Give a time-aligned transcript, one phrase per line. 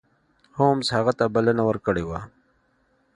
[0.57, 2.19] هولمز هغه ته بلنه ورکړې وه.